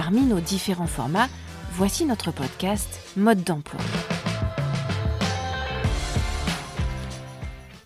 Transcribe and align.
Parmi 0.00 0.20
nos 0.20 0.38
différents 0.38 0.86
formats, 0.86 1.26
voici 1.72 2.04
notre 2.04 2.30
podcast 2.30 3.00
Mode 3.16 3.42
d'emploi. 3.42 3.80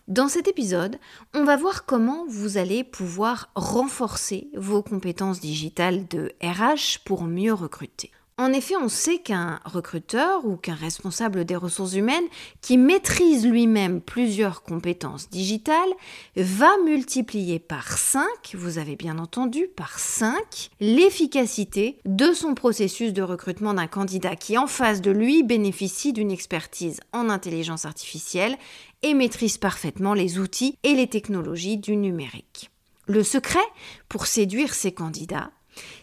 Dans 0.09 0.29
cet 0.29 0.47
épisode, 0.47 0.98
on 1.33 1.45
va 1.45 1.56
voir 1.56 1.87
comment 1.87 2.27
vous 2.29 2.59
allez 2.59 2.84
pouvoir 2.84 3.48
renforcer 3.55 4.51
vos 4.55 4.83
compétences 4.83 5.41
digitales 5.41 6.06
de 6.06 6.33
RH 6.43 6.98
pour 7.06 7.23
mieux 7.23 7.55
recruter. 7.55 8.11
En 8.42 8.52
effet, 8.52 8.74
on 8.74 8.88
sait 8.88 9.19
qu'un 9.19 9.60
recruteur 9.64 10.45
ou 10.45 10.56
qu'un 10.56 10.74
responsable 10.74 11.45
des 11.45 11.55
ressources 11.55 11.95
humaines 11.95 12.27
qui 12.60 12.77
maîtrise 12.77 13.46
lui-même 13.46 14.00
plusieurs 14.00 14.64
compétences 14.64 15.30
digitales 15.30 15.92
va 16.34 16.77
multiplier 16.84 17.61
par 17.61 17.97
5, 17.97 18.27
vous 18.55 18.78
avez 18.78 18.97
bien 18.97 19.20
entendu, 19.20 19.69
par 19.69 19.97
5, 19.97 20.34
l'efficacité 20.80 22.00
de 22.05 22.33
son 22.33 22.56
processus 22.56 23.12
de 23.12 23.22
recrutement 23.22 23.75
d'un 23.75 23.86
candidat 23.86 24.34
qui 24.34 24.58
en 24.58 24.67
face 24.67 25.02
de 25.02 25.12
lui 25.12 25.45
bénéficie 25.45 26.12
d'une 26.12 26.33
expertise 26.33 26.98
en 27.12 27.28
intelligence 27.30 27.84
artificielle 27.84 28.58
et 29.05 29.14
maîtrise 29.14 29.56
parfaitement 29.56 30.14
les 30.14 30.41
outils 30.41 30.77
et 30.83 30.95
les 30.95 31.06
technologies 31.06 31.77
du 31.77 31.95
numérique. 31.95 32.72
Le 33.06 33.22
secret 33.22 33.61
pour 34.08 34.27
séduire 34.27 34.74
ces 34.74 34.91
candidats, 34.91 35.52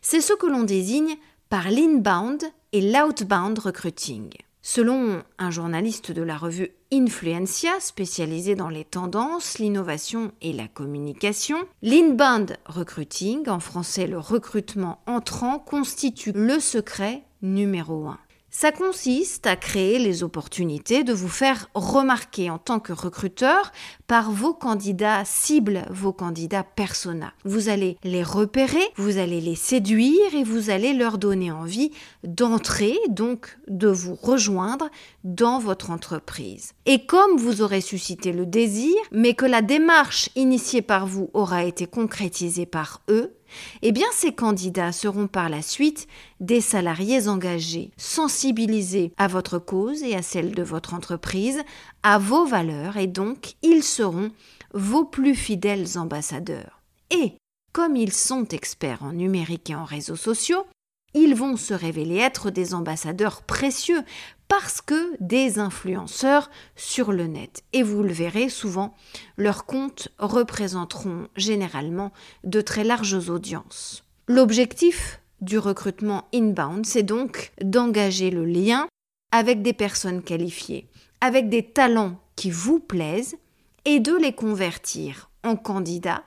c'est 0.01 0.21
ce 0.21 0.33
que 0.33 0.47
l'on 0.47 0.63
désigne 0.63 1.17
par 1.49 1.71
l'inbound 1.71 2.43
et 2.73 2.81
l'outbound 2.81 3.57
recruiting. 3.57 4.29
Selon 4.61 5.23
un 5.39 5.49
journaliste 5.49 6.11
de 6.11 6.21
la 6.21 6.37
revue 6.37 6.69
Influencia, 6.93 7.71
spécialisé 7.79 8.55
dans 8.55 8.69
les 8.69 8.85
tendances, 8.85 9.57
l'innovation 9.57 10.31
et 10.41 10.53
la 10.53 10.67
communication, 10.67 11.57
l'inbound 11.81 12.57
recruiting, 12.65 13.49
en 13.49 13.59
français 13.59 14.05
le 14.05 14.19
recrutement 14.19 14.99
entrant, 15.07 15.57
constitue 15.57 16.33
le 16.35 16.59
secret 16.59 17.23
numéro 17.41 18.07
un. 18.07 18.19
Ça 18.61 18.73
consiste 18.73 19.47
à 19.47 19.55
créer 19.55 19.99
les 19.99 20.21
opportunités 20.21 21.05
de 21.05 21.13
vous 21.13 21.29
faire 21.29 21.69
remarquer 21.75 22.49
en 22.49 22.57
tant 22.57 22.81
que 22.81 22.91
recruteur 22.91 23.71
par 24.05 24.31
vos 24.31 24.53
candidats 24.53 25.23
cibles, 25.23 25.85
vos 25.89 26.11
candidats 26.11 26.65
persona. 26.65 27.31
Vous 27.45 27.69
allez 27.69 27.95
les 28.03 28.21
repérer, 28.21 28.83
vous 28.97 29.17
allez 29.17 29.39
les 29.39 29.55
séduire 29.55 30.35
et 30.35 30.43
vous 30.43 30.69
allez 30.71 30.91
leur 30.91 31.17
donner 31.17 31.53
envie 31.53 31.91
d'entrer, 32.25 32.97
donc 33.07 33.57
de 33.69 33.87
vous 33.87 34.15
rejoindre 34.15 34.89
dans 35.23 35.59
votre 35.59 35.89
entreprise. 35.89 36.73
Et 36.85 37.05
comme 37.05 37.37
vous 37.37 37.61
aurez 37.61 37.79
suscité 37.79 38.33
le 38.33 38.45
désir, 38.45 38.93
mais 39.13 39.35
que 39.35 39.45
la 39.45 39.61
démarche 39.61 40.31
initiée 40.35 40.81
par 40.81 41.07
vous 41.07 41.29
aura 41.33 41.63
été 41.63 41.87
concrétisée 41.87 42.65
par 42.65 43.03
eux, 43.09 43.38
eh 43.81 43.91
bien 43.91 44.07
ces 44.13 44.33
candidats 44.33 44.91
seront 44.91 45.27
par 45.27 45.49
la 45.49 45.61
suite 45.61 46.07
des 46.39 46.61
salariés 46.61 47.27
engagés, 47.27 47.91
sensibilisés 47.97 49.13
à 49.17 49.27
votre 49.27 49.59
cause 49.59 50.03
et 50.03 50.15
à 50.15 50.21
celle 50.21 50.53
de 50.53 50.63
votre 50.63 50.93
entreprise, 50.93 51.61
à 52.03 52.17
vos 52.17 52.45
valeurs, 52.45 52.97
et 52.97 53.07
donc 53.07 53.55
ils 53.61 53.83
seront 53.83 54.31
vos 54.73 55.05
plus 55.05 55.35
fidèles 55.35 55.97
ambassadeurs. 55.97 56.81
Et 57.11 57.33
comme 57.73 57.95
ils 57.95 58.13
sont 58.13 58.45
experts 58.45 59.03
en 59.03 59.13
numérique 59.13 59.69
et 59.69 59.75
en 59.75 59.85
réseaux 59.85 60.15
sociaux, 60.15 60.65
ils 61.19 61.35
vont 61.35 61.57
se 61.57 61.73
révéler 61.73 62.17
être 62.17 62.49
des 62.49 62.73
ambassadeurs 62.73 63.41
précieux 63.41 64.03
parce 64.47 64.81
que 64.81 65.15
des 65.19 65.59
influenceurs 65.59 66.49
sur 66.75 67.11
le 67.11 67.27
net. 67.27 67.63
Et 67.73 67.83
vous 67.83 68.01
le 68.01 68.11
verrez 68.11 68.49
souvent, 68.49 68.95
leurs 69.37 69.65
comptes 69.65 70.09
représenteront 70.17 71.27
généralement 71.35 72.11
de 72.43 72.61
très 72.61 72.83
larges 72.83 73.29
audiences. 73.29 74.03
L'objectif 74.27 75.21
du 75.41 75.57
recrutement 75.57 76.27
inbound, 76.33 76.85
c'est 76.85 77.03
donc 77.03 77.51
d'engager 77.61 78.31
le 78.31 78.45
lien 78.45 78.87
avec 79.31 79.61
des 79.61 79.73
personnes 79.73 80.23
qualifiées, 80.23 80.89
avec 81.21 81.49
des 81.49 81.63
talents 81.63 82.19
qui 82.35 82.49
vous 82.49 82.79
plaisent, 82.79 83.37
et 83.85 83.99
de 83.99 84.15
les 84.15 84.33
convertir 84.33 85.29
en 85.43 85.55
candidats, 85.55 86.23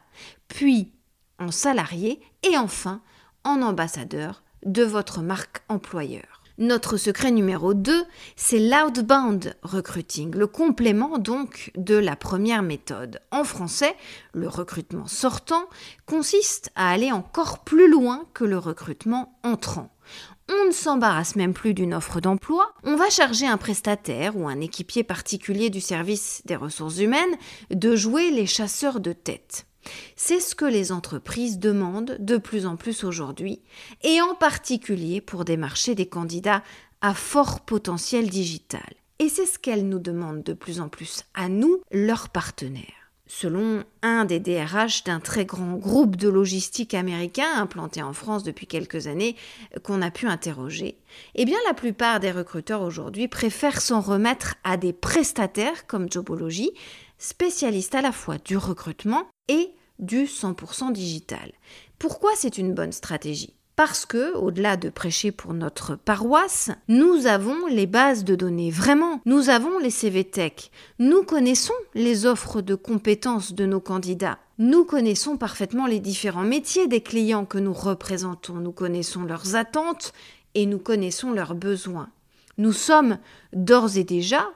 puis 0.49 0.93
en 1.39 1.51
salariés, 1.51 2.21
et 2.49 2.57
enfin 2.57 3.03
en 3.45 3.63
ambassadeurs 3.63 4.42
de 4.65 4.83
votre 4.83 5.21
marque 5.21 5.63
employeur. 5.69 6.43
Notre 6.59 6.97
secret 6.97 7.31
numéro 7.31 7.73
2, 7.73 8.05
c'est 8.37 8.59
l'outbound 8.59 9.57
recruiting, 9.63 10.35
le 10.35 10.47
complément 10.47 11.19
donc 11.19 11.73
de 11.77 11.97
la 11.97 12.15
première 12.15 12.63
méthode. 12.63 13.21
En 13.31 13.43
français, 13.43 13.97
le 14.35 14.49
recrutement 14.49 15.07
sortant 15.07 15.65
consiste 16.05 16.71
à 16.77 16.91
aller 16.91 17.11
encore 17.11 17.61
plus 17.61 17.91
loin 17.91 18.27
que 18.35 18.45
le 18.45 18.59
recrutement 18.59 19.39
entrant. 19.43 19.91
On 20.51 20.67
ne 20.67 20.73
s'embarrasse 20.73 21.37
même 21.37 21.55
plus 21.55 21.73
d'une 21.73 21.95
offre 21.95 22.21
d'emploi, 22.21 22.75
on 22.85 22.97
va 22.97 23.09
charger 23.09 23.47
un 23.47 23.57
prestataire 23.57 24.37
ou 24.37 24.47
un 24.47 24.61
équipier 24.61 25.05
particulier 25.05 25.71
du 25.71 25.81
service 25.81 26.43
des 26.45 26.57
ressources 26.57 26.99
humaines 26.99 27.37
de 27.71 27.97
jouer 27.97 28.31
les 28.31 28.47
chasseurs 28.47 29.01
de 29.01 29.13
tête. 29.13 29.67
C'est 30.17 30.41
ce 30.41 30.55
que 30.55 30.65
les 30.65 30.93
entreprises 30.93 31.59
demandent 31.59 32.17
de 32.19 32.37
plus 32.37 32.67
en 32.67 32.77
plus 32.77 33.05
aujourd'hui, 33.05 33.61
et 34.03 34.21
en 34.21 34.35
particulier 34.35 35.21
pour 35.21 35.45
démarcher 35.45 35.95
des 35.95 36.07
candidats 36.07 36.63
à 37.01 37.15
fort 37.15 37.61
potentiel 37.61 38.31
digital. 38.31 38.95
Et 39.19 39.29
c'est 39.29 39.47
ce 39.47 39.59
qu'elles 39.59 39.89
nous 39.89 39.99
demandent 39.99 40.43
de 40.43 40.53
plus 40.53 40.81
en 40.81 40.89
plus 40.89 41.25
à 41.35 41.49
nous, 41.49 41.81
leurs 41.93 42.29
partenaires. 42.29 43.03
Selon 43.35 43.83
un 44.03 44.27
des 44.27 44.41
DRH 44.41 45.05
d'un 45.05 45.19
très 45.19 45.47
grand 45.47 45.77
groupe 45.77 46.17
de 46.17 46.29
logistique 46.29 46.93
américain 46.93 47.47
implanté 47.57 48.03
en 48.03 48.13
France 48.13 48.43
depuis 48.43 48.67
quelques 48.67 49.07
années 49.07 49.37
qu'on 49.83 50.03
a 50.03 50.11
pu 50.11 50.27
interroger, 50.27 50.99
eh 51.35 51.47
bien 51.47 51.57
la 51.67 51.73
plupart 51.73 52.21
des 52.21 52.31
recruteurs 52.31 52.83
aujourd'hui 52.83 53.29
préfèrent 53.29 53.81
s'en 53.81 54.03
remettre 54.03 54.57
à 54.65 54.77
des 54.77 54.93
prestataires 54.93 55.87
comme 55.87 56.13
Jobology, 56.13 56.73
spécialistes 57.23 57.95
à 57.95 58.03
la 58.03 58.13
fois 58.13 58.37
du 58.39 58.57
recrutement 58.57 59.29
et 59.49 59.71
du 59.99 60.25
100% 60.25 60.93
digital. 60.93 61.53
Pourquoi 61.99 62.33
c'est 62.37 62.59
une 62.59 62.75
bonne 62.75 62.93
stratégie? 62.93 63.55
Parce 63.77 64.05
que, 64.05 64.35
au-delà 64.37 64.77
de 64.77 64.91
prêcher 64.91 65.33
pour 65.33 65.55
notre 65.55 65.95
paroisse, 65.95 66.71
nous 66.89 67.27
avons 67.27 67.67
les 67.67 67.87
bases 67.87 68.25
de 68.25 68.35
données, 68.35 68.71
vraiment. 68.71 69.21
Nous 69.25 69.49
avons 69.49 69.79
les 69.79 69.91
CV 69.91 70.25
Tech. 70.25 70.71
Nous 70.99 71.23
connaissons 71.23 71.73
les 71.95 72.27
offres 72.27 72.61
de 72.61 72.75
compétences 72.75 73.55
de 73.55 73.65
nos 73.65 73.81
candidats. 73.81 74.39
Nous 74.59 74.85
connaissons 74.85 75.37
parfaitement 75.39 75.87
les 75.87 76.01
différents 76.01 76.43
métiers 76.43 76.87
des 76.87 77.03
clients 77.03 77.47
que 77.47 77.59
nous 77.59 77.73
représentons. 77.73 78.57
Nous 78.57 78.73
connaissons 78.73 79.23
leurs 79.23 79.55
attentes 79.55 80.13
et 80.55 80.67
nous 80.67 80.79
connaissons 80.79 81.31
leurs 81.31 81.55
besoins. 81.55 82.11
Nous 82.59 82.73
sommes 82.73 83.19
d'ores 83.55 83.97
et 83.97 84.05
déjà 84.05 84.51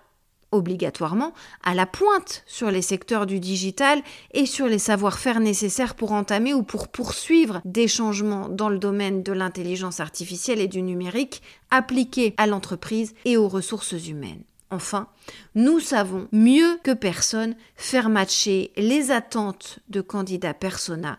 obligatoirement 0.57 1.33
à 1.63 1.75
la 1.75 1.87
pointe 1.87 2.43
sur 2.47 2.71
les 2.71 2.83
secteurs 2.83 3.27
du 3.27 3.41
digital 3.41 4.03
et 4.33 4.47
sur 4.47 4.67
les 4.67 4.79
savoir-faire 4.79 5.41
nécessaires 5.41 5.95
pour 5.95 6.13
entamer 6.13 6.55
ou 6.55 6.63
pour 6.63 6.89
poursuivre 6.89 7.61
des 7.65 7.89
changements 7.89 8.49
dans 8.49 8.69
le 8.69 8.79
domaine 8.79 9.23
de 9.23 9.33
l'intelligence 9.33 10.01
artificielle 10.01 10.61
et 10.61 10.69
du 10.69 10.83
numérique 10.83 11.43
appliqués 11.71 12.35
à 12.37 12.47
l'entreprise 12.47 13.15
et 13.25 13.37
aux 13.37 13.49
ressources 13.49 14.09
humaines. 14.09 14.43
Enfin, 14.71 15.07
nous 15.55 15.79
savons 15.79 16.27
mieux 16.33 16.79
que 16.83 16.93
personne 16.93 17.55
faire 17.77 18.09
matcher 18.09 18.73
les 18.77 19.13
attentes 19.13 19.79
de 19.89 20.01
candidats 20.01 20.55
persona 20.55 21.19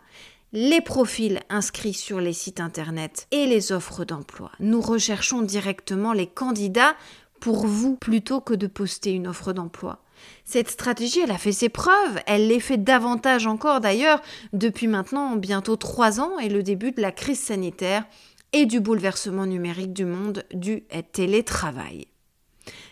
les 0.52 0.80
profils 0.80 1.40
inscrits 1.50 1.94
sur 1.94 2.20
les 2.20 2.32
sites 2.32 2.60
internet 2.60 3.26
et 3.30 3.46
les 3.46 3.72
offres 3.72 4.04
d'emploi. 4.04 4.50
Nous 4.60 4.80
recherchons 4.80 5.42
directement 5.42 6.12
les 6.12 6.26
candidats 6.26 6.94
pour 7.40 7.66
vous 7.66 7.96
plutôt 7.96 8.40
que 8.40 8.54
de 8.54 8.66
poster 8.66 9.12
une 9.12 9.26
offre 9.26 9.52
d'emploi. 9.52 10.00
Cette 10.44 10.70
stratégie, 10.70 11.20
elle 11.20 11.30
a 11.30 11.38
fait 11.38 11.52
ses 11.52 11.68
preuves, 11.68 12.20
elle 12.26 12.48
l'est 12.48 12.60
fait 12.60 12.76
davantage 12.76 13.46
encore 13.46 13.80
d'ailleurs 13.80 14.20
depuis 14.52 14.88
maintenant 14.88 15.36
bientôt 15.36 15.76
trois 15.76 16.20
ans 16.20 16.38
et 16.38 16.48
le 16.48 16.62
début 16.62 16.92
de 16.92 17.00
la 17.00 17.12
crise 17.12 17.40
sanitaire 17.40 18.04
et 18.52 18.66
du 18.66 18.80
bouleversement 18.80 19.46
numérique 19.46 19.92
du 19.92 20.04
monde 20.04 20.44
du 20.52 20.84
télétravail. 21.12 22.08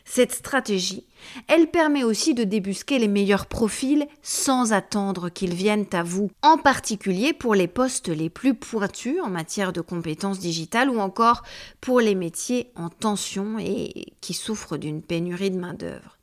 Cette 0.09 0.33
stratégie, 0.33 1.05
elle 1.49 1.69
permet 1.69 2.05
aussi 2.05 2.33
de 2.33 2.45
débusquer 2.45 3.01
les 3.01 3.09
meilleurs 3.09 3.47
profils 3.47 4.07
sans 4.23 4.73
attendre 4.73 5.29
qu'ils 5.29 5.53
viennent 5.53 5.89
à 5.93 6.05
vous, 6.05 6.31
en 6.43 6.59
particulier 6.59 7.33
pour 7.33 7.57
les 7.57 7.67
postes 7.67 8.09
les 8.09 8.31
plus 8.31 8.55
pointus 8.55 9.21
en 9.21 9.29
matière 9.29 9.73
de 9.73 9.81
compétences 9.81 10.39
digitales 10.39 10.91
ou 10.91 11.01
encore 11.01 11.43
pour 11.81 12.01
les 12.01 12.15
métiers 12.15 12.71
en 12.77 12.89
tension 12.89 13.59
et 13.59 14.15
qui 14.21 14.33
souffrent 14.33 14.79
d'une 14.79 15.03
pénurie 15.03 15.51
de 15.51 15.59
main-d'œuvre. 15.59 16.17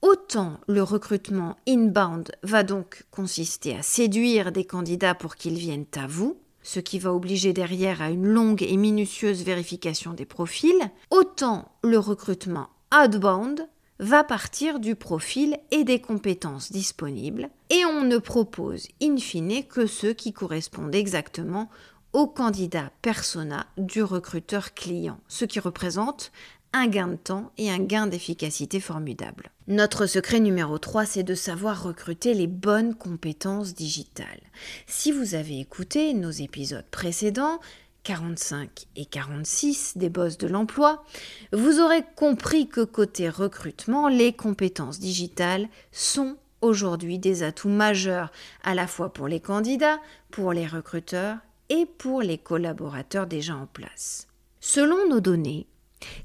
Autant 0.00 0.58
le 0.66 0.82
recrutement 0.82 1.56
inbound 1.68 2.32
va 2.42 2.62
donc 2.62 3.04
consister 3.10 3.76
à 3.76 3.82
séduire 3.82 4.50
des 4.50 4.64
candidats 4.64 5.14
pour 5.14 5.36
qu'ils 5.36 5.58
viennent 5.58 5.84
à 5.94 6.06
vous, 6.06 6.40
ce 6.62 6.80
qui 6.80 6.98
va 6.98 7.12
obliger 7.12 7.52
derrière 7.52 8.00
à 8.00 8.08
une 8.08 8.26
longue 8.26 8.62
et 8.62 8.78
minutieuse 8.78 9.44
vérification 9.44 10.14
des 10.14 10.24
profils, 10.24 10.90
autant 11.10 11.70
le 11.82 11.98
recrutement 11.98 12.70
outbound 12.94 13.68
va 13.98 14.24
partir 14.24 14.80
du 14.80 14.96
profil 14.96 15.58
et 15.70 15.84
des 15.84 16.00
compétences 16.00 16.72
disponibles 16.72 17.50
et 17.68 17.84
on 17.84 18.02
ne 18.02 18.18
propose 18.18 18.88
in 19.02 19.18
fine 19.18 19.62
que 19.64 19.86
ceux 19.86 20.14
qui 20.14 20.32
correspondent 20.32 20.94
exactement 20.94 21.68
au 22.12 22.26
candidat 22.26 22.90
persona 23.02 23.66
du 23.76 24.02
recruteur 24.02 24.74
client, 24.74 25.20
ce 25.28 25.44
qui 25.44 25.60
représente 25.60 26.32
un 26.72 26.86
gain 26.86 27.08
de 27.08 27.16
temps 27.16 27.52
et 27.58 27.70
un 27.70 27.78
gain 27.78 28.06
d'efficacité 28.06 28.80
formidable. 28.80 29.50
Notre 29.66 30.06
secret 30.06 30.40
numéro 30.40 30.78
3, 30.78 31.04
c'est 31.04 31.22
de 31.22 31.34
savoir 31.34 31.82
recruter 31.82 32.32
les 32.32 32.46
bonnes 32.46 32.94
compétences 32.94 33.74
digitales. 33.74 34.40
Si 34.86 35.12
vous 35.12 35.34
avez 35.34 35.60
écouté 35.60 36.14
nos 36.14 36.30
épisodes 36.30 36.84
précédents, 36.90 37.60
45 38.02 38.86
et 38.96 39.04
46 39.04 39.96
des 39.96 40.08
boss 40.08 40.38
de 40.38 40.46
l'emploi, 40.46 41.04
vous 41.52 41.80
aurez 41.80 42.02
compris 42.16 42.68
que 42.68 42.82
côté 42.82 43.28
recrutement, 43.28 44.08
les 44.08 44.32
compétences 44.32 44.98
digitales 44.98 45.68
sont 45.92 46.36
aujourd'hui 46.60 47.18
des 47.18 47.42
atouts 47.42 47.68
majeurs 47.68 48.30
à 48.62 48.74
la 48.74 48.86
fois 48.86 49.12
pour 49.12 49.28
les 49.28 49.40
candidats, 49.40 50.00
pour 50.30 50.52
les 50.52 50.66
recruteurs 50.66 51.38
et 51.68 51.86
pour 51.86 52.22
les 52.22 52.38
collaborateurs 52.38 53.26
déjà 53.26 53.54
en 53.54 53.66
place. 53.66 54.26
Selon 54.60 55.08
nos 55.08 55.20
données, 55.20 55.66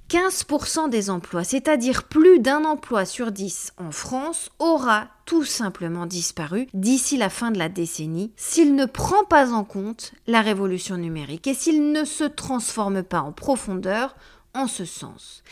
15% 0.10 0.90
des 0.90 1.10
emplois, 1.10 1.44
c'est-à-dire 1.44 2.04
plus 2.04 2.40
d'un 2.40 2.64
emploi 2.64 3.06
sur 3.06 3.32
10 3.32 3.74
en 3.78 3.92
France, 3.92 4.50
aura 4.60 5.08
tout 5.26 5.44
simplement 5.44 6.06
disparu 6.06 6.68
d'ici 6.74 7.18
la 7.18 7.30
fin 7.30 7.52
de 7.52 7.58
la 7.58 7.70
décennie 7.70 8.32
s'il 8.36 8.76
ne 8.76 8.86
prend 8.86 9.24
pas 9.26 9.52
en 9.52 9.64
compte 9.64 10.14
la 10.28 10.42
révolution 10.42 10.98
numérique 10.98 11.48
et 11.48 11.54
s'il 11.54 11.92
ne 11.92 12.06
se 12.06 12.24
transforme 12.24 13.04
pas 13.04 13.22
en 13.22 13.32
profondeur 13.32 14.16
en 14.54 14.68
ce 14.68 14.86
sens. 14.86 15.44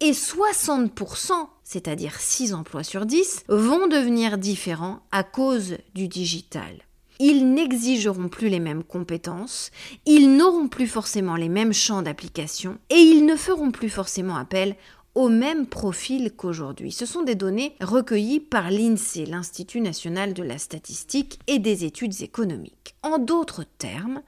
Et 0.00 0.12
60%, 0.12 1.32
c'est-à-dire 1.64 2.14
6 2.18 2.54
emplois 2.54 2.84
sur 2.84 3.04
10, 3.04 3.44
vont 3.48 3.88
devenir 3.88 4.38
différents 4.38 5.00
à 5.10 5.24
cause 5.24 5.76
du 5.94 6.08
digital 6.08 6.78
ils 7.18 7.52
n'exigeront 7.52 8.28
plus 8.28 8.48
les 8.48 8.60
mêmes 8.60 8.84
compétences, 8.84 9.70
ils 10.06 10.36
n'auront 10.36 10.68
plus 10.68 10.86
forcément 10.86 11.36
les 11.36 11.48
mêmes 11.48 11.72
champs 11.72 12.02
d'application 12.02 12.78
et 12.90 12.96
ils 12.96 13.26
ne 13.26 13.36
feront 13.36 13.70
plus 13.70 13.90
forcément 13.90 14.36
appel 14.36 14.76
au 15.14 15.28
même 15.28 15.66
profil 15.66 16.32
qu'aujourd'hui. 16.36 16.92
Ce 16.92 17.04
sont 17.04 17.22
des 17.22 17.34
données 17.34 17.74
recueillies 17.80 18.38
par 18.38 18.70
l'INSEE, 18.70 19.26
l'Institut 19.26 19.80
national 19.80 20.32
de 20.32 20.44
la 20.44 20.58
statistique 20.58 21.40
et 21.48 21.58
des 21.58 21.84
études 21.84 22.22
économiques. 22.22 22.94
En 23.02 23.18
d'autres 23.18 23.64
termes, 23.78 24.22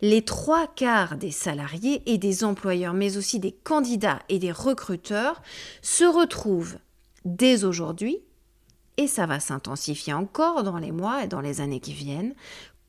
les 0.00 0.22
trois 0.22 0.68
quarts 0.68 1.16
des 1.16 1.32
salariés 1.32 2.02
et 2.06 2.18
des 2.18 2.44
employeurs, 2.44 2.94
mais 2.94 3.16
aussi 3.16 3.40
des 3.40 3.50
candidats 3.50 4.20
et 4.28 4.38
des 4.38 4.52
recruteurs, 4.52 5.42
se 5.82 6.04
retrouvent 6.04 6.78
dès 7.24 7.64
aujourd'hui 7.64 8.20
et 8.98 9.06
ça 9.06 9.24
va 9.24 9.40
s'intensifier 9.40 10.12
encore 10.12 10.64
dans 10.64 10.76
les 10.76 10.92
mois 10.92 11.24
et 11.24 11.28
dans 11.28 11.40
les 11.40 11.62
années 11.62 11.80
qui 11.80 11.94
viennent, 11.94 12.34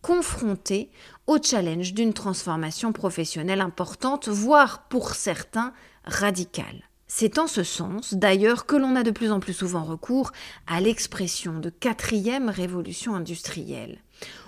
confrontés 0.01 0.89
au 1.27 1.37
challenge 1.41 1.93
d'une 1.93 2.13
transformation 2.13 2.91
professionnelle 2.91 3.61
importante, 3.61 4.27
voire 4.27 4.87
pour 4.89 5.13
certains 5.13 5.71
radicale. 6.03 6.83
C'est 7.07 7.39
en 7.39 7.47
ce 7.47 7.63
sens, 7.63 8.13
d'ailleurs, 8.13 8.65
que 8.65 8.75
l'on 8.75 8.95
a 8.95 9.03
de 9.03 9.11
plus 9.11 9.31
en 9.31 9.39
plus 9.39 9.53
souvent 9.53 9.83
recours 9.83 10.31
à 10.67 10.79
l'expression 10.79 11.59
de 11.59 11.69
quatrième 11.69 12.49
révolution 12.49 13.15
industrielle. 13.15 13.99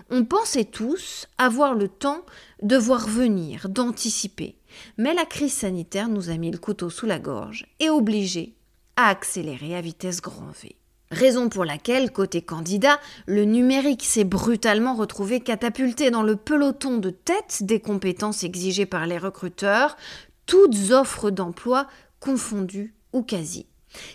On 0.10 0.26
pensait 0.26 0.66
tous 0.66 1.28
avoir 1.38 1.74
le 1.74 1.88
temps 1.88 2.24
de 2.62 2.78
voir 2.78 3.08
venir, 3.08 3.70
d'anticiper, 3.70 4.58
mais 4.98 5.14
la 5.14 5.26
crise 5.26 5.54
sanitaire 5.54 6.10
nous 6.10 6.30
a 6.30 6.38
mis 6.38 6.52
le 6.52 6.58
couteau 6.58 6.90
sous 6.90 7.06
la 7.06 7.20
gorge 7.20 7.66
et 7.80 7.90
obligé 7.90 8.56
à 8.96 9.08
accélérer 9.08 9.76
à 9.76 9.82
vitesse 9.82 10.22
grand 10.22 10.52
V. 10.62 10.76
Raison 11.12 11.50
pour 11.50 11.66
laquelle, 11.66 12.12
côté 12.12 12.42
candidat, 12.42 12.98
le 13.26 13.44
numérique 13.44 14.06
s'est 14.06 14.24
brutalement 14.24 14.96
retrouvé 14.96 15.42
catapulté 15.42 16.10
dans 16.10 16.24
le 16.24 16.38
peloton 16.38 16.98
de 16.98 17.10
tête 17.10 17.64
des 17.64 17.82
compétences 17.82 18.46
exigées 18.46 18.86
par 18.86 19.06
les 19.06 19.18
recruteurs, 19.18 19.98
toutes 20.46 20.92
offres 20.92 21.30
d'emploi 21.30 21.88
confondues 22.22 22.96
ou 23.12 23.24
quasi. 23.24 23.66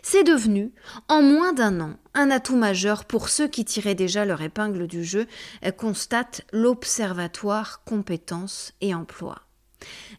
C'est 0.02 0.24
devenu, 0.24 0.72
en 1.08 1.20
moins 1.20 1.52
d'un 1.52 1.80
an, 1.80 1.96
un 2.14 2.30
atout 2.30 2.56
majeur 2.56 3.04
pour 3.04 3.28
ceux 3.28 3.46
qui 3.46 3.66
tiraient 3.66 3.94
déjà 3.94 4.24
leur 4.24 4.40
épingle 4.40 4.86
du 4.86 5.04
jeu, 5.04 5.26
constate 5.76 6.42
l'Observatoire 6.50 7.84
compétences 7.84 8.72
et 8.80 8.94
emploi. 8.94 9.45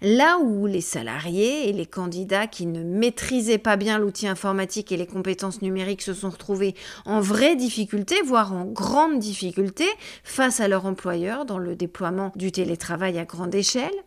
Là 0.01 0.37
où 0.39 0.67
les 0.67 0.81
salariés 0.81 1.69
et 1.69 1.73
les 1.73 1.85
candidats 1.85 2.47
qui 2.47 2.65
ne 2.65 2.83
maîtrisaient 2.83 3.57
pas 3.57 3.77
bien 3.77 3.97
l'outil 3.97 4.27
informatique 4.27 4.91
et 4.91 4.97
les 4.97 5.07
compétences 5.07 5.61
numériques 5.61 6.03
se 6.03 6.13
sont 6.13 6.29
retrouvés 6.29 6.75
en 7.05 7.19
vraie 7.19 7.55
difficulté, 7.55 8.15
voire 8.23 8.53
en 8.53 8.65
grande 8.65 9.19
difficulté, 9.19 9.85
face 10.23 10.59
à 10.59 10.67
leur 10.67 10.85
employeur 10.85 11.45
dans 11.45 11.57
le 11.57 11.75
déploiement 11.75 12.31
du 12.35 12.51
télétravail 12.51 13.17
à 13.17 13.25
grande 13.25 13.55
échelle, 13.55 14.03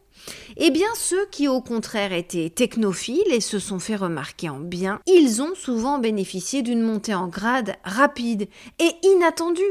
eh 0.56 0.70
bien, 0.70 0.88
ceux 0.96 1.26
qui 1.30 1.48
au 1.48 1.60
contraire 1.60 2.12
étaient 2.12 2.50
technophiles 2.50 3.32
et 3.32 3.40
se 3.40 3.58
sont 3.58 3.78
fait 3.78 3.96
remarquer 3.96 4.48
en 4.48 4.60
bien, 4.60 5.00
ils 5.06 5.42
ont 5.42 5.54
souvent 5.54 5.98
bénéficié 5.98 6.62
d'une 6.62 6.82
montée 6.82 7.14
en 7.14 7.28
grade 7.28 7.74
rapide 7.84 8.48
et 8.78 8.92
inattendue, 9.02 9.62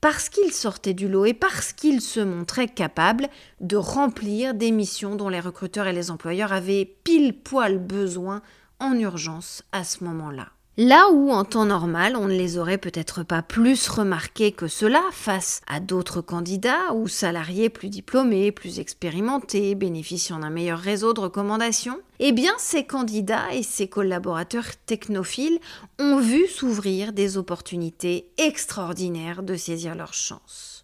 parce 0.00 0.28
qu'ils 0.28 0.52
sortaient 0.52 0.94
du 0.94 1.08
lot 1.08 1.26
et 1.26 1.34
parce 1.34 1.72
qu'ils 1.72 2.00
se 2.00 2.20
montraient 2.20 2.68
capables 2.68 3.28
de 3.60 3.76
remplir 3.76 4.54
des 4.54 4.70
missions 4.70 5.16
dont 5.16 5.28
les 5.28 5.40
recruteurs 5.40 5.86
et 5.86 5.92
les 5.92 6.10
employeurs 6.10 6.52
avaient 6.52 6.96
pile 7.04 7.40
poil 7.42 7.78
besoin 7.78 8.42
en 8.78 8.98
urgence 8.98 9.62
à 9.72 9.84
ce 9.84 10.04
moment-là. 10.04 10.48
Là 10.78 11.08
où 11.10 11.32
en 11.32 11.44
temps 11.44 11.64
normal 11.64 12.16
on 12.16 12.28
ne 12.28 12.36
les 12.36 12.58
aurait 12.58 12.76
peut-être 12.76 13.22
pas 13.22 13.40
plus 13.40 13.88
remarqués 13.88 14.52
que 14.52 14.68
cela 14.68 15.00
face 15.10 15.62
à 15.66 15.80
d'autres 15.80 16.20
candidats 16.20 16.92
ou 16.94 17.08
salariés 17.08 17.70
plus 17.70 17.88
diplômés, 17.88 18.52
plus 18.52 18.78
expérimentés, 18.78 19.74
bénéficiant 19.74 20.40
d'un 20.40 20.50
meilleur 20.50 20.78
réseau 20.78 21.14
de 21.14 21.20
recommandations, 21.20 21.98
eh 22.18 22.32
bien 22.32 22.52
ces 22.58 22.84
candidats 22.84 23.54
et 23.54 23.62
ces 23.62 23.88
collaborateurs 23.88 24.76
technophiles 24.84 25.60
ont 25.98 26.18
vu 26.18 26.46
s'ouvrir 26.46 27.14
des 27.14 27.38
opportunités 27.38 28.28
extraordinaires 28.36 29.42
de 29.42 29.56
saisir 29.56 29.94
leur 29.94 30.12
chance. 30.12 30.75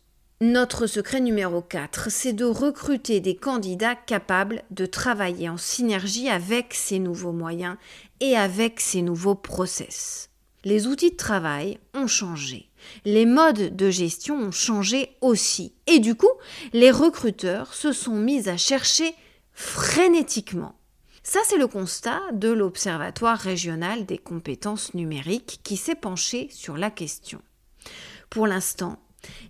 Notre 0.42 0.88
secret 0.88 1.20
numéro 1.20 1.62
4, 1.62 2.10
c'est 2.10 2.32
de 2.32 2.44
recruter 2.44 3.20
des 3.20 3.36
candidats 3.36 3.94
capables 3.94 4.64
de 4.72 4.86
travailler 4.86 5.48
en 5.48 5.56
synergie 5.56 6.28
avec 6.28 6.74
ces 6.74 6.98
nouveaux 6.98 7.30
moyens 7.30 7.76
et 8.18 8.36
avec 8.36 8.80
ces 8.80 9.02
nouveaux 9.02 9.36
process. 9.36 10.30
Les 10.64 10.88
outils 10.88 11.12
de 11.12 11.16
travail 11.16 11.78
ont 11.94 12.08
changé. 12.08 12.68
Les 13.04 13.24
modes 13.24 13.76
de 13.76 13.88
gestion 13.88 14.34
ont 14.34 14.50
changé 14.50 15.16
aussi. 15.20 15.74
Et 15.86 16.00
du 16.00 16.16
coup, 16.16 16.32
les 16.72 16.90
recruteurs 16.90 17.72
se 17.72 17.92
sont 17.92 18.16
mis 18.16 18.48
à 18.48 18.56
chercher 18.56 19.14
frénétiquement. 19.52 20.74
Ça, 21.22 21.38
c'est 21.44 21.56
le 21.56 21.68
constat 21.68 22.20
de 22.32 22.48
l'Observatoire 22.48 23.38
régional 23.38 24.06
des 24.06 24.18
compétences 24.18 24.92
numériques 24.94 25.60
qui 25.62 25.76
s'est 25.76 25.94
penché 25.94 26.48
sur 26.50 26.76
la 26.76 26.90
question. 26.90 27.40
Pour 28.28 28.46
l'instant, 28.46 28.98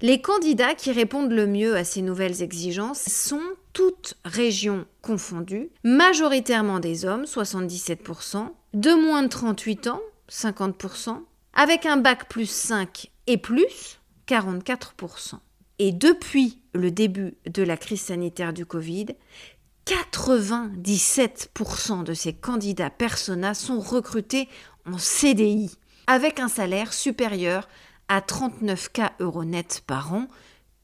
les 0.00 0.20
candidats 0.20 0.74
qui 0.74 0.92
répondent 0.92 1.32
le 1.32 1.46
mieux 1.46 1.76
à 1.76 1.84
ces 1.84 2.02
nouvelles 2.02 2.42
exigences 2.42 3.02
sont 3.02 3.40
toutes 3.72 4.16
régions 4.24 4.86
confondues, 5.00 5.70
majoritairement 5.84 6.80
des 6.80 7.04
hommes, 7.04 7.24
77%, 7.24 8.48
de 8.74 8.90
moins 8.90 9.22
de 9.22 9.28
38 9.28 9.86
ans, 9.88 10.00
50%, 10.30 11.20
avec 11.54 11.86
un 11.86 11.96
bac 11.96 12.28
plus 12.28 12.50
5 12.50 13.10
et 13.26 13.38
plus, 13.38 14.00
44%. 14.28 15.36
Et 15.78 15.92
depuis 15.92 16.58
le 16.74 16.90
début 16.90 17.34
de 17.46 17.62
la 17.62 17.76
crise 17.76 18.02
sanitaire 18.02 18.52
du 18.52 18.66
Covid, 18.66 19.06
97% 19.86 22.04
de 22.04 22.14
ces 22.14 22.32
candidats 22.32 22.90
persona 22.90 23.54
sont 23.54 23.80
recrutés 23.80 24.48
en 24.86 24.98
CDI, 24.98 25.76
avec 26.06 26.40
un 26.40 26.48
salaire 26.48 26.92
supérieur 26.92 27.68
à 28.12 28.20
39K 28.20 29.12
euros 29.20 29.44
net 29.44 29.82
par 29.86 30.12
an, 30.12 30.28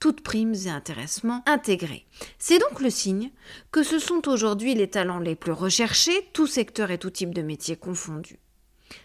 toutes 0.00 0.22
primes 0.22 0.54
et 0.54 0.70
intéressements 0.70 1.42
intégrés. 1.44 2.06
C'est 2.38 2.58
donc 2.58 2.80
le 2.80 2.88
signe 2.88 3.30
que 3.70 3.82
ce 3.82 3.98
sont 3.98 4.26
aujourd'hui 4.28 4.74
les 4.74 4.88
talents 4.88 5.18
les 5.18 5.34
plus 5.34 5.52
recherchés, 5.52 6.26
tous 6.32 6.46
secteurs 6.46 6.90
et 6.90 6.96
tout 6.96 7.10
type 7.10 7.34
de 7.34 7.42
métiers 7.42 7.76
confondus. 7.76 8.38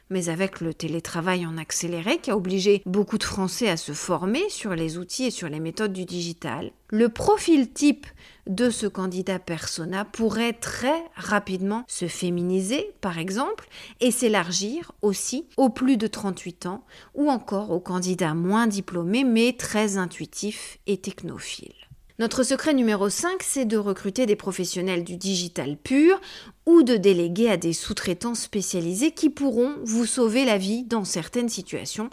Mais 0.10 0.30
avec 0.30 0.62
le 0.62 0.74
télétravail 0.74 1.46
en 1.46 1.58
accéléré 1.58 2.20
qui 2.20 2.32
a 2.32 2.38
obligé 2.38 2.82
beaucoup 2.86 3.18
de 3.18 3.24
Français 3.24 3.70
à 3.70 3.78
se 3.78 3.94
former 3.94 4.50
sur 4.50 4.76
les 4.76 4.98
outils 4.98 5.26
et 5.26 5.32
sur 5.32 5.50
les 5.50 5.60
méthodes 5.60 5.94
du 5.94 6.06
digital, 6.06 6.72
le 6.90 7.10
profil 7.10 7.72
type 7.72 8.06
de 8.48 8.70
ce 8.70 8.88
candidat 8.88 9.40
persona 9.40 10.06
pourrait 10.06 10.54
très 10.54 11.04
rapidement 11.16 11.86
se 11.88 12.08
féminiser, 12.08 12.92
par 13.02 13.18
exemple, 13.18 13.68
et 14.00 14.12
s'élargir 14.12 14.92
aussi 15.02 15.48
aux 15.58 15.70
plus 15.70 15.98
de 15.98 16.08
38 16.08 16.66
ans 16.68 16.84
ou 17.16 17.30
encore 17.30 17.72
aux 17.72 17.80
candidats 17.80 18.34
moins 18.34 18.68
diplômés 18.68 19.24
mais 19.24 19.54
très 19.54 19.98
intuitifs 19.98 20.80
et 20.88 20.98
technophiles. 20.98 21.74
Notre 22.20 22.44
secret 22.44 22.76
numéro 22.76 23.10
5, 23.10 23.42
c'est 23.42 23.66
de 23.66 23.78
recruter 23.78 24.28
des 24.28 24.36
professionnels 24.36 25.04
du 25.04 25.18
digital 25.18 25.78
pur 25.78 26.22
ou 26.68 26.84
de 26.84 26.96
déléguer 26.96 27.50
à 27.50 27.58
des 27.58 27.74
sous-traitants 27.74 28.36
spécialisés 28.36 29.12
qui 29.12 29.32
pourront 29.32 29.76
vous 29.84 30.06
sauver 30.06 30.46
la 30.46 30.60
vie 30.60 30.84
dans 30.84 31.06
certaines 31.06 31.50
situations. 31.50 32.12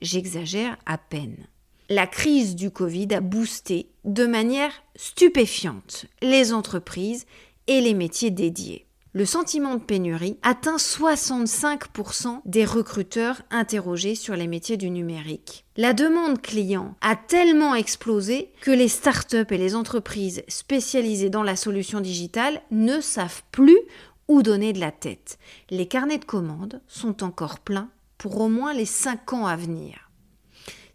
J'exagère 0.00 0.78
à 0.86 0.96
peine. 0.96 1.36
La 1.90 2.06
crise 2.06 2.56
du 2.56 2.70
Covid 2.70 3.08
a 3.12 3.20
boosté 3.20 3.90
de 4.04 4.24
manière 4.24 4.72
stupéfiante 4.96 6.06
les 6.22 6.54
entreprises 6.54 7.26
et 7.66 7.82
les 7.82 7.92
métiers 7.92 8.30
dédiés 8.30 8.86
le 9.14 9.26
sentiment 9.26 9.74
de 9.74 9.80
pénurie 9.80 10.38
atteint 10.42 10.76
65% 10.76 12.40
des 12.46 12.64
recruteurs 12.64 13.42
interrogés 13.50 14.14
sur 14.14 14.36
les 14.36 14.46
métiers 14.46 14.76
du 14.76 14.90
numérique. 14.90 15.66
La 15.76 15.92
demande 15.92 16.40
client 16.40 16.94
a 17.00 17.16
tellement 17.16 17.74
explosé 17.74 18.50
que 18.62 18.70
les 18.70 18.88
startups 18.88 19.46
et 19.50 19.58
les 19.58 19.74
entreprises 19.74 20.42
spécialisées 20.48 21.30
dans 21.30 21.42
la 21.42 21.56
solution 21.56 22.00
digitale 22.00 22.62
ne 22.70 23.00
savent 23.00 23.42
plus 23.52 23.78
où 24.28 24.42
donner 24.42 24.72
de 24.72 24.80
la 24.80 24.92
tête. 24.92 25.38
Les 25.68 25.86
carnets 25.86 26.18
de 26.18 26.24
commandes 26.24 26.80
sont 26.86 27.22
encore 27.22 27.58
pleins 27.58 27.90
pour 28.16 28.40
au 28.40 28.48
moins 28.48 28.72
les 28.72 28.86
5 28.86 29.32
ans 29.34 29.46
à 29.46 29.56
venir. 29.56 30.11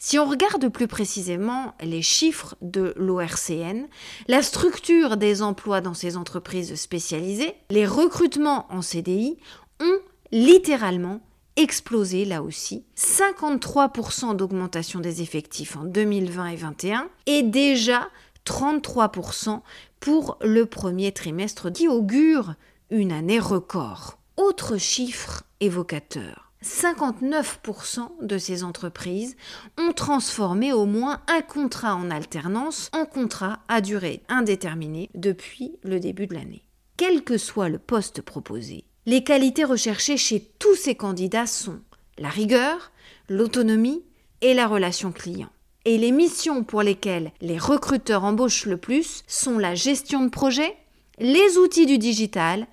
Si 0.09 0.17
on 0.17 0.25
regarde 0.25 0.69
plus 0.69 0.87
précisément 0.87 1.73
les 1.81 2.01
chiffres 2.01 2.55
de 2.61 2.93
l'ORCN, 2.95 3.87
la 4.29 4.41
structure 4.41 5.17
des 5.17 5.41
emplois 5.41 5.81
dans 5.81 5.93
ces 5.93 6.15
entreprises 6.15 6.75
spécialisées, 6.75 7.55
les 7.69 7.85
recrutements 7.85 8.67
en 8.69 8.81
CDI 8.81 9.37
ont 9.81 9.99
littéralement 10.31 11.19
explosé 11.57 12.23
là 12.23 12.41
aussi. 12.41 12.85
53% 12.95 14.33
d'augmentation 14.33 15.01
des 15.01 15.21
effectifs 15.21 15.75
en 15.75 15.83
2020 15.83 16.45
et 16.45 16.55
2021 16.55 17.09
et 17.25 17.43
déjà 17.43 18.07
33% 18.45 19.59
pour 19.99 20.37
le 20.41 20.65
premier 20.67 21.11
trimestre 21.11 21.69
qui 21.69 21.89
augure 21.89 22.53
une 22.91 23.11
année 23.11 23.39
record. 23.39 24.19
Autre 24.37 24.77
chiffre 24.77 25.43
évocateur. 25.59 26.46
59% 26.63 28.09
de 28.21 28.37
ces 28.37 28.63
entreprises 28.63 29.35
ont 29.77 29.93
transformé 29.93 30.73
au 30.73 30.85
moins 30.85 31.21
un 31.27 31.41
contrat 31.41 31.95
en 31.95 32.09
alternance 32.09 32.89
en 32.93 33.05
contrat 33.05 33.59
à 33.67 33.81
durée 33.81 34.23
indéterminée 34.27 35.09
depuis 35.13 35.77
le 35.83 35.99
début 35.99 36.27
de 36.27 36.33
l'année. 36.33 36.63
Quel 36.97 37.23
que 37.23 37.37
soit 37.37 37.69
le 37.69 37.77
poste 37.77 38.21
proposé, 38.21 38.85
les 39.05 39.23
qualités 39.23 39.63
recherchées 39.63 40.17
chez 40.17 40.41
tous 40.59 40.75
ces 40.75 40.95
candidats 40.95 41.47
sont 41.47 41.79
la 42.17 42.29
rigueur, 42.29 42.91
l'autonomie 43.29 44.03
et 44.41 44.53
la 44.53 44.67
relation 44.67 45.11
client. 45.11 45.49
Et 45.85 45.97
les 45.97 46.11
missions 46.11 46.63
pour 46.63 46.81
lesquelles 46.81 47.31
les 47.39 47.57
recruteurs 47.57 48.23
embauchent 48.23 48.65
le 48.65 48.77
plus 48.77 49.23
sont 49.27 49.57
la 49.57 49.75
gestion 49.75 50.25
de 50.25 50.29
projet, 50.29 50.75
les 51.19 51.57
outils 51.57 51.85
du 51.85 51.97
digital 51.97 52.67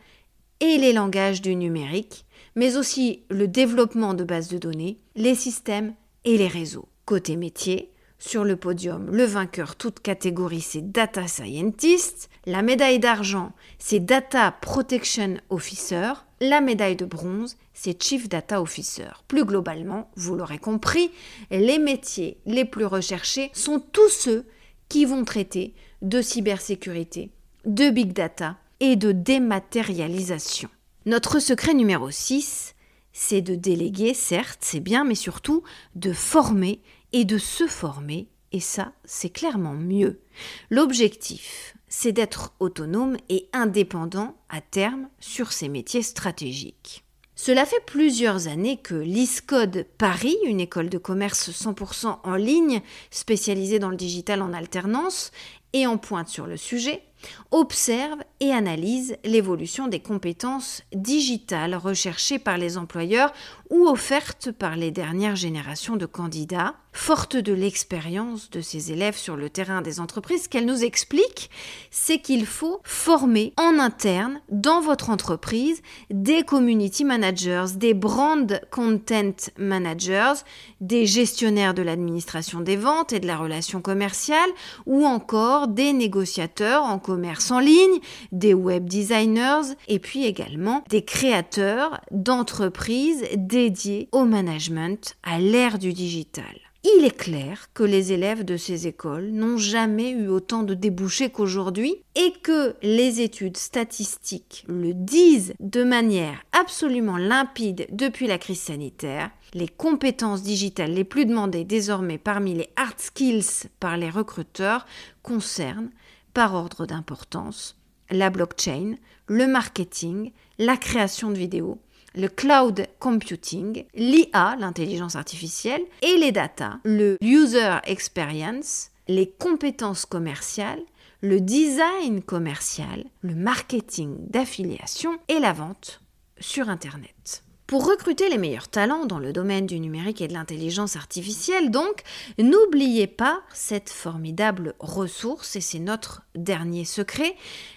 et 0.60 0.78
les 0.78 0.92
langages 0.92 1.42
du 1.42 1.54
numérique, 1.54 2.24
mais 2.56 2.76
aussi 2.76 3.24
le 3.30 3.48
développement 3.48 4.14
de 4.14 4.24
bases 4.24 4.48
de 4.48 4.58
données, 4.58 4.98
les 5.16 5.34
systèmes 5.34 5.94
et 6.24 6.38
les 6.38 6.48
réseaux. 6.48 6.88
Côté 7.04 7.36
métier, 7.36 7.90
sur 8.18 8.44
le 8.44 8.56
podium, 8.56 9.10
le 9.10 9.24
vainqueur 9.24 9.76
toute 9.76 10.00
catégorie, 10.00 10.62
c'est 10.62 10.90
Data 10.90 11.26
Scientist. 11.26 12.30
La 12.46 12.62
médaille 12.62 12.98
d'argent, 12.98 13.52
c'est 13.78 14.00
Data 14.00 14.52
Protection 14.62 15.36
Officer. 15.50 16.12
La 16.40 16.60
médaille 16.60 16.96
de 16.96 17.04
bronze, 17.04 17.56
c'est 17.74 18.02
Chief 18.02 18.28
Data 18.28 18.62
Officer. 18.62 19.10
Plus 19.28 19.44
globalement, 19.44 20.10
vous 20.16 20.36
l'aurez 20.36 20.58
compris, 20.58 21.10
les 21.50 21.78
métiers 21.78 22.38
les 22.46 22.64
plus 22.64 22.86
recherchés 22.86 23.50
sont 23.52 23.80
tous 23.80 24.08
ceux 24.08 24.46
qui 24.88 25.04
vont 25.04 25.24
traiter 25.24 25.74
de 26.02 26.22
cybersécurité, 26.22 27.30
de 27.66 27.90
big 27.90 28.12
data 28.12 28.56
et 28.80 28.96
de 28.96 29.12
dématérialisation. 29.12 30.68
Notre 31.06 31.38
secret 31.38 31.74
numéro 31.74 32.10
6, 32.10 32.74
c'est 33.12 33.42
de 33.42 33.54
déléguer, 33.54 34.14
certes, 34.14 34.60
c'est 34.62 34.80
bien, 34.80 35.04
mais 35.04 35.14
surtout 35.14 35.62
de 35.94 36.14
former 36.14 36.80
et 37.12 37.26
de 37.26 37.36
se 37.36 37.66
former, 37.66 38.28
et 38.52 38.60
ça, 38.60 38.94
c'est 39.04 39.28
clairement 39.28 39.74
mieux. 39.74 40.22
L'objectif, 40.70 41.76
c'est 41.88 42.12
d'être 42.12 42.54
autonome 42.58 43.18
et 43.28 43.50
indépendant 43.52 44.34
à 44.48 44.62
terme 44.62 45.10
sur 45.20 45.52
ces 45.52 45.68
métiers 45.68 46.02
stratégiques. 46.02 47.04
Cela 47.36 47.66
fait 47.66 47.84
plusieurs 47.84 48.48
années 48.48 48.78
que 48.78 48.94
l'ISCODE 48.94 49.86
Paris, 49.98 50.36
une 50.46 50.60
école 50.60 50.88
de 50.88 50.98
commerce 50.98 51.50
100% 51.50 52.20
en 52.22 52.34
ligne 52.36 52.80
spécialisée 53.10 53.78
dans 53.78 53.90
le 53.90 53.96
digital 53.96 54.40
en 54.40 54.54
alternance 54.54 55.32
et 55.74 55.86
en 55.86 55.98
pointe 55.98 56.28
sur 56.28 56.46
le 56.46 56.56
sujet, 56.56 57.02
observe 57.50 58.18
et 58.40 58.52
analyse 58.52 59.16
l'évolution 59.24 59.88
des 59.88 60.00
compétences 60.00 60.82
digitales 60.92 61.74
recherchées 61.74 62.38
par 62.38 62.58
les 62.58 62.78
employeurs 62.78 63.32
ou 63.70 63.86
offertes 63.86 64.52
par 64.52 64.76
les 64.76 64.90
dernières 64.90 65.36
générations 65.36 65.96
de 65.96 66.06
candidats. 66.06 66.74
Forte 66.96 67.36
de 67.36 67.52
l'expérience 67.52 68.50
de 68.50 68.60
ces 68.60 68.92
élèves 68.92 69.16
sur 69.16 69.34
le 69.36 69.50
terrain 69.50 69.82
des 69.82 69.98
entreprises, 69.98 70.46
qu'elle 70.46 70.64
nous 70.64 70.84
explique, 70.84 71.50
c'est 71.90 72.18
qu'il 72.18 72.46
faut 72.46 72.80
former 72.84 73.52
en 73.56 73.80
interne 73.80 74.40
dans 74.48 74.80
votre 74.80 75.10
entreprise 75.10 75.82
des 76.08 76.44
community 76.44 77.04
managers, 77.04 77.74
des 77.74 77.94
brand 77.94 78.60
content 78.70 79.50
managers, 79.58 80.34
des 80.80 81.04
gestionnaires 81.04 81.74
de 81.74 81.82
l'administration 81.82 82.60
des 82.60 82.76
ventes 82.76 83.12
et 83.12 83.20
de 83.20 83.26
la 83.26 83.36
relation 83.36 83.82
commerciale 83.82 84.38
ou 84.86 85.04
encore 85.04 85.66
des 85.66 85.92
négociateurs 85.92 86.84
en 86.84 87.00
commerce 87.00 87.50
en 87.50 87.58
ligne, 87.58 87.98
des 88.30 88.54
web 88.54 88.88
designers 88.88 89.74
et 89.88 89.98
puis 89.98 90.26
également 90.26 90.84
des 90.88 91.04
créateurs 91.04 92.00
d'entreprises 92.12 93.24
dédiées 93.36 94.08
au 94.12 94.24
management 94.24 95.16
à 95.24 95.40
l'ère 95.40 95.78
du 95.78 95.92
digital. 95.92 96.63
Il 96.86 97.06
est 97.06 97.16
clair 97.16 97.70
que 97.72 97.82
les 97.82 98.12
élèves 98.12 98.44
de 98.44 98.58
ces 98.58 98.86
écoles 98.86 99.30
n'ont 99.30 99.56
jamais 99.56 100.10
eu 100.10 100.28
autant 100.28 100.62
de 100.64 100.74
débouchés 100.74 101.30
qu'aujourd'hui 101.30 101.96
et 102.14 102.34
que 102.42 102.76
les 102.82 103.22
études 103.22 103.56
statistiques 103.56 104.66
le 104.68 104.92
disent 104.92 105.54
de 105.60 105.82
manière 105.82 106.44
absolument 106.52 107.16
limpide 107.16 107.86
depuis 107.90 108.26
la 108.26 108.36
crise 108.36 108.60
sanitaire. 108.60 109.30
Les 109.54 109.68
compétences 109.68 110.42
digitales 110.42 110.92
les 110.92 111.04
plus 111.04 111.24
demandées 111.24 111.64
désormais 111.64 112.18
parmi 112.18 112.52
les 112.52 112.68
hard 112.76 112.98
skills 113.00 113.70
par 113.80 113.96
les 113.96 114.10
recruteurs 114.10 114.84
concernent, 115.22 115.90
par 116.34 116.54
ordre 116.54 116.84
d'importance, 116.84 117.78
la 118.10 118.28
blockchain, 118.28 118.96
le 119.26 119.46
marketing, 119.46 120.32
la 120.58 120.76
création 120.76 121.30
de 121.30 121.38
vidéos, 121.38 121.78
le 122.14 122.28
cloud 122.28 122.86
computing, 122.98 123.84
l'IA, 123.94 124.56
l'intelligence 124.58 125.16
artificielle, 125.16 125.82
et 126.02 126.16
les 126.16 126.32
data, 126.32 126.78
le 126.84 127.16
user 127.20 127.76
experience, 127.84 128.90
les 129.08 129.28
compétences 129.30 130.06
commerciales, 130.06 130.82
le 131.20 131.40
design 131.40 132.22
commercial, 132.22 133.04
le 133.22 133.34
marketing 133.34 134.16
d'affiliation 134.28 135.18
et 135.28 135.40
la 135.40 135.52
vente 135.52 136.00
sur 136.38 136.68
Internet. 136.68 137.42
Pour 137.66 137.86
recruter 137.86 138.28
les 138.28 138.36
meilleurs 138.36 138.68
talents 138.68 139.06
dans 139.06 139.18
le 139.18 139.32
domaine 139.32 139.64
du 139.64 139.80
numérique 139.80 140.20
et 140.20 140.28
de 140.28 140.34
l'intelligence 140.34 140.96
artificielle, 140.96 141.70
donc, 141.70 142.02
n'oubliez 142.38 143.06
pas 143.06 143.40
cette 143.54 143.88
formidable 143.88 144.74
ressource, 144.78 145.56
et 145.56 145.62
c'est 145.62 145.78
notre 145.78 146.22
dernier 146.34 146.84
secret, 146.84 147.34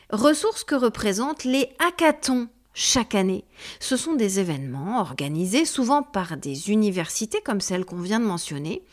ressource 0.09 0.65
que 0.65 0.75
représentent 0.75 1.45
les 1.45 1.69
hackathons 1.79 2.49
chaque 2.79 3.15
année. 3.15 3.43
Ce 3.79 3.97
sont 3.97 4.13
des 4.13 4.39
événements 4.39 4.99
organisés 4.99 5.65
souvent 5.65 6.03
par 6.03 6.37
des 6.37 6.69
universités 6.69 7.41
comme 7.41 7.59
celle 7.59 7.85
qu'on 7.85 8.01
vient 8.01 8.19
de 8.19 8.25
mentionner, 8.25 8.83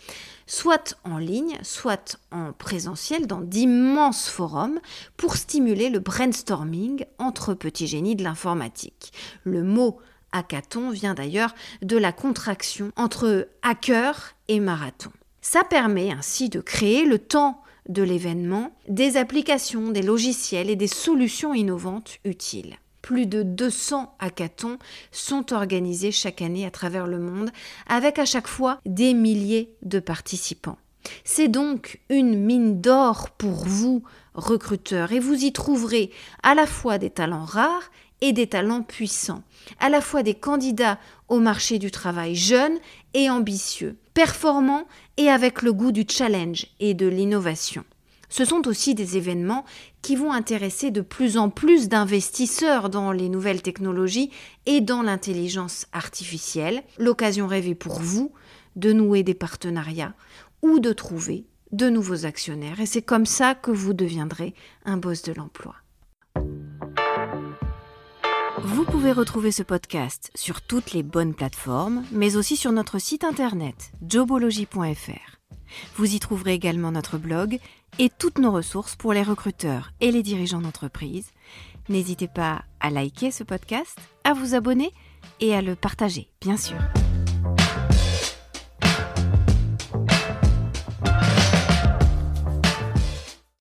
soit 0.47 0.97
en 1.05 1.19
ligne, 1.19 1.59
soit 1.63 2.17
en 2.31 2.55
présentiel 2.55 3.27
dans 3.27 3.43
d'immenses 3.43 4.31
forums 4.31 4.81
pour 5.19 5.37
stimuler 5.37 5.91
le 5.91 5.99
brainstorming 5.99 7.05
entre 7.19 7.53
petits 7.53 7.87
génies 7.87 8.17
de 8.17 8.25
l'informatique. 8.25 9.13
Le 9.45 9.63
mot 9.63 9.99
hackathon 10.33 10.89
vient 10.89 11.13
d'ailleurs 11.13 11.55
de 11.83 11.99
la 11.99 12.13
contraction 12.13 12.91
entre 12.97 13.49
hacker 13.61 14.35
et 14.49 14.61
marathon. 14.61 15.13
Ça 15.43 15.63
permet 15.63 16.11
ainsi 16.11 16.49
de 16.49 16.61
créer 16.61 17.05
le 17.05 17.19
temps 17.19 17.61
de 17.91 18.03
l'événement 18.03 18.75
des 18.89 19.19
applications, 19.19 19.91
des 19.91 20.01
logiciels 20.01 20.71
et 20.71 20.77
des 20.77 20.87
solutions 20.87 21.53
innovantes 21.53 22.19
utiles. 22.25 22.79
Plus 23.05 23.27
de 23.27 23.43
200 23.43 24.15
hackathons 24.19 24.79
sont 25.13 25.53
organisés 25.53 26.11
chaque 26.11 26.41
année 26.41 26.65
à 26.65 26.71
travers 26.71 27.07
le 27.07 27.19
monde, 27.19 27.51
avec 27.87 28.19
à 28.19 28.25
chaque 28.25 28.49
fois 28.49 28.81
des 28.87 29.13
milliers 29.13 29.77
de 29.83 29.99
participants. 29.99 30.79
C'est 31.23 31.49
donc 31.49 32.01
une 32.09 32.39
mine 32.39 32.81
d'or 32.81 33.29
pour 33.29 33.67
vous, 33.67 34.05
recruteurs, 34.33 35.13
et 35.13 35.21
vous 35.21 35.45
y 35.45 35.53
trouverez 35.53 36.13
à 36.43 36.55
la 36.55 36.67
fois 36.67 36.97
des 36.97 37.11
talents 37.11 37.45
rares 37.45 37.91
et 38.23 38.33
des 38.33 38.47
talents 38.47 38.83
puissants, 38.83 39.43
à 39.81 39.91
la 39.91 40.01
fois 40.01 40.23
des 40.23 40.33
candidats 40.33 40.99
au 41.29 41.41
marché 41.41 41.79
du 41.79 41.91
travail 41.91 42.35
jeunes 42.35 42.79
et 43.13 43.29
ambitieux, 43.29 43.99
performants 44.15 44.87
et 45.19 45.29
avec 45.29 45.61
le 45.61 45.75
goût 45.75 45.93
du 45.93 46.07
challenge 46.09 46.69
et 46.81 46.95
de 46.95 47.07
l'innovation. 47.07 47.85
Ce 48.35 48.45
sont 48.45 48.67
aussi 48.67 48.97
des 48.97 49.17
événements 49.17 49.65
qui 50.03 50.17
vont 50.17 50.33
intéresser 50.33 50.91
de 50.91 51.03
plus 51.03 51.39
en 51.39 51.51
plus 51.51 51.89
d'investisseurs 51.89 52.91
dans 52.91 53.13
les 53.13 53.29
nouvelles 53.29 53.63
technologies 53.63 54.33
et 54.67 54.81
dans 54.81 55.03
l'intelligence 55.03 55.87
artificielle, 55.93 56.83
l'occasion 56.99 57.47
rêvée 57.47 57.77
pour 57.77 58.01
vous 58.01 58.33
de 58.75 58.93
nouer 58.93 59.23
des 59.23 59.35
partenariats 59.35 60.15
ou 60.63 60.81
de 60.81 60.93
trouver 60.93 61.47
de 61.71 61.89
nouveaux 61.89 62.27
actionnaires. 62.27 62.81
Et 62.81 62.87
c'est 62.87 63.03
comme 63.03 63.25
ça 63.25 63.55
que 63.55 63.71
vous 63.71 63.93
deviendrez 63.93 64.53
un 64.85 64.97
boss 64.97 65.23
de 65.23 65.33
l'emploi. 65.33 65.77
Vous 68.65 68.85
pouvez 68.85 69.13
retrouver 69.13 69.53
ce 69.53 69.63
podcast 69.63 70.33
sur 70.35 70.61
toutes 70.61 70.93
les 70.93 71.05
bonnes 71.05 71.35
plateformes, 71.35 72.03
mais 72.11 72.35
aussi 72.35 72.57
sur 72.57 72.73
notre 72.73 72.99
site 72.99 73.23
internet 73.23 73.93
jobology.fr. 74.05 75.44
Vous 75.97 76.15
y 76.15 76.21
trouverez 76.21 76.55
également 76.55 76.93
notre 76.93 77.19
blog 77.19 77.59
et 77.99 78.11
toutes 78.11 78.39
nos 78.39 78.53
ressources 78.53 78.97
pour 78.97 79.13
les 79.13 79.23
recruteurs 79.23 79.93
et 80.01 80.11
les 80.11 80.23
dirigeants 80.23 80.61
d'entreprise. 80.61 81.31
N'hésitez 81.89 82.29
pas 82.29 82.65
à 82.81 82.91
liker 82.91 83.31
ce 83.31 83.45
podcast, 83.45 83.99
à 84.25 84.33
vous 84.33 84.55
abonner 84.55 84.93
et 85.41 85.55
à 85.55 85.63
le 85.63 85.75
partager, 85.75 86.29
bien 86.41 86.57
sûr. 86.57 86.77